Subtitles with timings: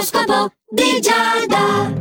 [0.00, 1.92] L'oroscopo di Giada.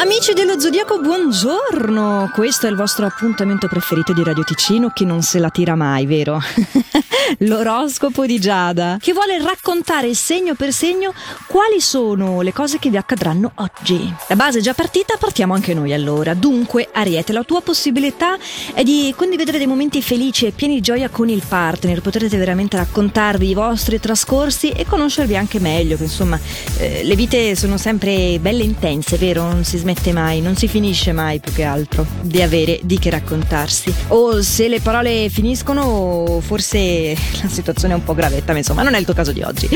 [0.00, 2.32] Amici dello Zodiaco, buongiorno!
[2.34, 6.06] Questo è il vostro appuntamento preferito di Radio Ticino che non se la tira mai,
[6.06, 6.40] vero?
[7.38, 11.12] L'oroscopo di Giada, che vuole raccontare segno per segno
[11.46, 14.14] quali sono le cose che vi accadranno oggi.
[14.28, 16.34] La base è già partita, partiamo anche noi allora.
[16.34, 18.36] Dunque, Ariete, la tua possibilità
[18.72, 22.00] è di condividere dei momenti felici e pieni di gioia con il partner.
[22.00, 26.38] Potrete veramente raccontarvi i vostri trascorsi e conoscervi anche meglio, che insomma,
[26.78, 29.42] eh, le vite sono sempre belle intense, vero?
[29.42, 33.10] Non si smette mai, non si finisce mai più che altro di avere di che
[33.10, 33.92] raccontarsi.
[34.08, 38.94] O se le parole finiscono, forse la situazione è un po' gravetta, ma insomma non
[38.94, 39.68] è il tuo caso di oggi.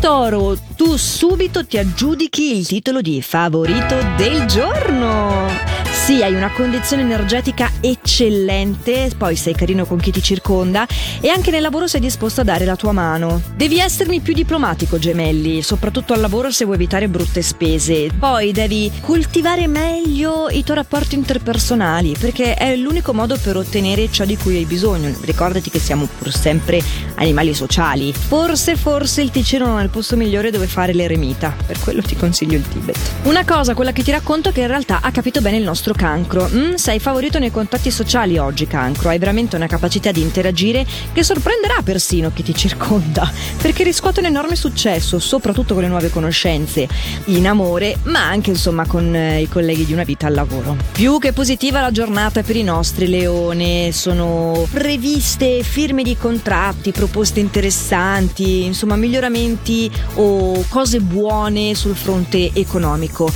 [0.00, 5.73] Toro, tu subito ti aggiudichi il titolo di favorito del giorno.
[5.94, 10.86] Sì, hai una condizione energetica eccellente, poi sei carino con chi ti circonda
[11.18, 13.40] e anche nel lavoro sei disposto a dare la tua mano.
[13.56, 18.10] Devi essermi più diplomatico, gemelli, soprattutto al lavoro se vuoi evitare brutte spese.
[18.18, 24.26] Poi devi coltivare meglio i tuoi rapporti interpersonali, perché è l'unico modo per ottenere ciò
[24.26, 25.10] di cui hai bisogno.
[25.22, 26.82] Ricordati che siamo pur sempre
[27.14, 28.12] animali sociali.
[28.12, 32.14] Forse, forse il Ticino non è il posto migliore dove fare l'eremita, per quello ti
[32.14, 32.98] consiglio il Tibet.
[33.22, 36.48] Una cosa, quella che ti racconto, che in realtà ha capito bene il nostro cancro.
[36.50, 39.10] Mm, sei favorito nei contatti sociali oggi, cancro.
[39.10, 44.26] Hai veramente una capacità di interagire che sorprenderà persino chi ti circonda, perché riscuote un
[44.26, 46.88] enorme successo, soprattutto con le nuove conoscenze,
[47.26, 50.76] in amore, ma anche insomma con eh, i colleghi di una vita al lavoro.
[50.92, 57.40] Più che positiva la giornata per i nostri leone, sono previste firme di contratti, proposte
[57.40, 63.30] interessanti, insomma miglioramenti o cose buone sul fronte economico.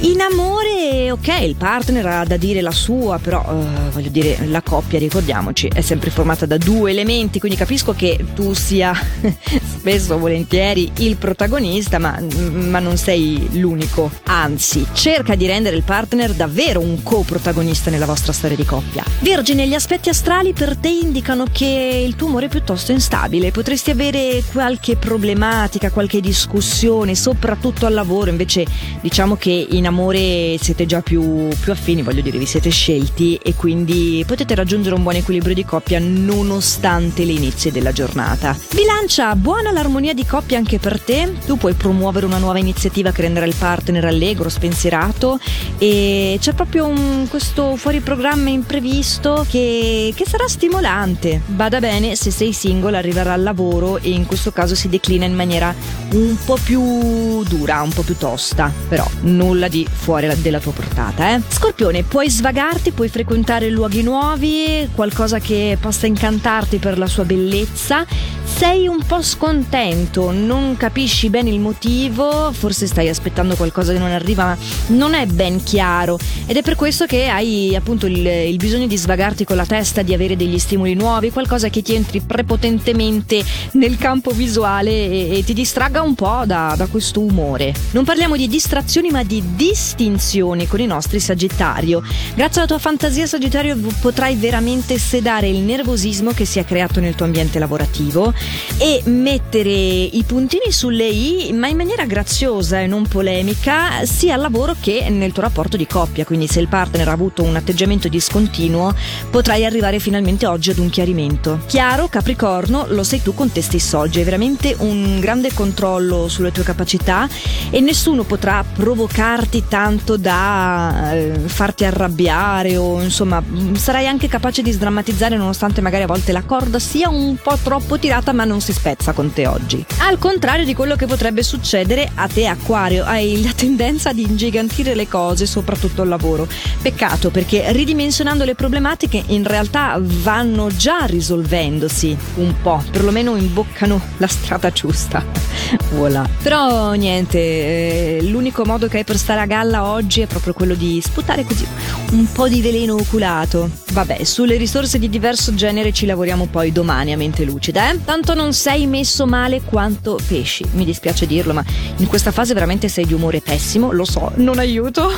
[0.00, 4.62] In amore, ok, il partner ha da dire la sua, però uh, voglio dire, la
[4.62, 8.94] coppia, ricordiamoci, è sempre formata da due elementi, quindi capisco che tu sia
[9.50, 12.16] spesso volentieri il protagonista, ma,
[12.52, 14.08] ma non sei l'unico.
[14.26, 19.02] Anzi, cerca di rendere il partner davvero un coprotagonista nella vostra storia di coppia.
[19.18, 23.90] Vergine, gli aspetti astrali per te indicano che il tuo amore è piuttosto instabile, potresti
[23.90, 28.64] avere qualche problematica, qualche discussione, soprattutto al lavoro, invece
[29.00, 33.54] diciamo che in amore siete già più, più, affini, voglio dire, vi siete scelti e
[33.54, 38.56] quindi potete raggiungere un buon equilibrio di coppia nonostante le inizi della giornata.
[38.72, 41.34] Bilancia, buona l'armonia di coppia anche per te.
[41.44, 45.38] Tu puoi promuovere una nuova iniziativa che renderà il partner allegro, spensierato
[45.78, 51.40] e c'è proprio un, questo fuori programma imprevisto che, che sarà stimolante.
[51.46, 55.34] Bada bene, se sei single arriverà al lavoro e in questo caso si declina in
[55.34, 55.74] maniera
[56.12, 60.72] un po' più dura, un po' più tosta, però nulla di di fuori della tua
[60.72, 61.34] portata.
[61.34, 61.40] Eh?
[61.48, 68.04] Scorpione, puoi svagarti, puoi frequentare luoghi nuovi, qualcosa che possa incantarti per la sua bellezza.
[68.44, 74.10] Sei un po' scontento, non capisci bene il motivo, forse stai aspettando qualcosa che non
[74.10, 74.56] arriva, ma
[74.88, 76.18] non è ben chiaro.
[76.46, 80.02] Ed è per questo che hai appunto il, il bisogno di svagarti con la testa,
[80.02, 85.44] di avere degli stimoli nuovi, qualcosa che ti entri prepotentemente nel campo visuale e, e
[85.44, 87.72] ti distragga un po' da, da questo umore.
[87.92, 92.02] Non parliamo di distrazioni, ma di distinzioni con i nostri Sagittario.
[92.34, 97.14] Grazie alla tua fantasia Sagittario potrai veramente sedare il nervosismo che si è creato nel
[97.14, 98.32] tuo ambiente lavorativo
[98.78, 104.40] e mettere i puntini sulle i, ma in maniera graziosa e non polemica, sia al
[104.40, 106.24] lavoro che nel tuo rapporto di coppia.
[106.24, 108.94] Quindi se il partner ha avuto un atteggiamento discontinuo,
[109.30, 111.60] potrai arrivare finalmente oggi ad un chiarimento.
[111.66, 116.52] Chiaro, Capricorno, lo sei tu con te stesso oggi, hai veramente un grande controllo sulle
[116.52, 117.28] tue capacità
[117.68, 123.42] e nessuno potrà provocarti farti tanto da eh, farti arrabbiare o insomma
[123.74, 127.98] sarai anche capace di sdrammatizzare nonostante magari a volte la corda sia un po' troppo
[127.98, 129.84] tirata ma non si spezza con te oggi.
[129.98, 134.94] Al contrario di quello che potrebbe succedere a te Acquario, hai la tendenza ad ingigantire
[134.94, 136.46] le cose, soprattutto al lavoro.
[136.80, 144.26] Peccato perché ridimensionando le problematiche in realtà vanno già risolvendosi un po', perlomeno imboccano la
[144.26, 145.24] strada giusta.
[145.94, 146.28] voilà.
[146.42, 150.74] Però niente, eh, l'unico modo che hai per stare a galla oggi è proprio quello
[150.74, 151.66] di sputare così
[152.12, 153.68] un po' di veleno oculato.
[153.98, 158.04] Vabbè, sulle risorse di diverso genere ci lavoriamo poi domani a mente lucida, eh?
[158.04, 160.64] Tanto non sei messo male quanto pesci.
[160.74, 161.64] Mi dispiace dirlo, ma
[161.96, 165.10] in questa fase veramente sei di umore pessimo, lo so, non aiuto.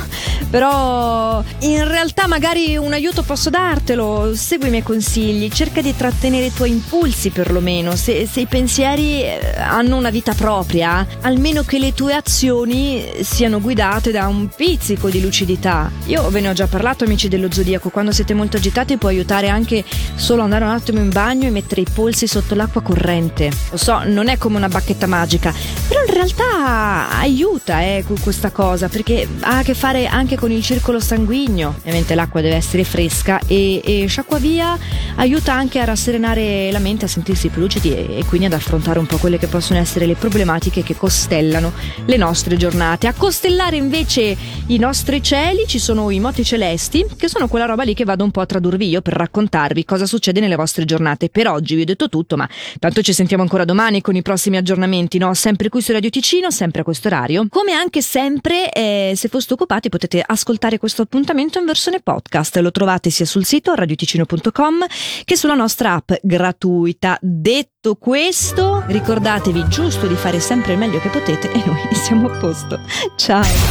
[0.49, 4.33] Però in realtà magari un aiuto posso dartelo.
[4.33, 7.95] Segui i miei consigli, cerca di trattenere i tuoi impulsi perlomeno.
[7.95, 13.61] Se, se i pensieri eh, hanno una vita propria, almeno che le tue azioni siano
[13.61, 15.91] guidate da un pizzico di lucidità.
[16.07, 19.09] Io ve ne ho già parlato, amici dello zodiaco, quando siete molto agitati agitati può
[19.09, 19.83] aiutare anche
[20.15, 23.51] solo andare un attimo in bagno e mettere i polsi sotto l'acqua corrente.
[23.69, 25.53] Lo so, non è come una bacchetta magica,
[25.87, 30.63] però in realtà aiuta eh, questa cosa perché ha a che fare anche con il
[30.63, 31.75] circolo sanguigno.
[31.79, 34.77] Ovviamente l'acqua deve essere fresca e, e sciacqua via
[35.15, 38.99] aiuta anche a rasserenare la mente, a sentirsi più lucidi e, e quindi ad affrontare
[38.99, 41.73] un po' quelle che possono essere le problematiche che costellano
[42.05, 43.07] le nostre giornate.
[43.07, 44.37] A costellare invece
[44.67, 48.23] i nostri cieli ci sono i moti celesti, che sono quella roba lì che vado
[48.23, 51.29] un po' a tradurvi io per raccontarvi cosa succede nelle vostre giornate.
[51.29, 52.49] Per oggi vi ho detto tutto, ma
[52.79, 55.33] tanto ci sentiamo ancora domani con i prossimi aggiornamenti, no?
[55.33, 57.45] Sempre qui su Radio Ticino, sempre a questo orario.
[57.49, 62.57] Come anche sempre, eh, se foste occupati, potete ascoltare questo appuntamento in versione podcast.
[62.57, 64.85] Lo trovate sia sul sito radioticino.com
[65.23, 67.17] che sulla nostra app gratuita.
[67.21, 72.37] Detto questo, ricordatevi giusto di fare sempre il meglio che potete e noi siamo a
[72.37, 72.79] posto.
[73.15, 73.69] Ciao!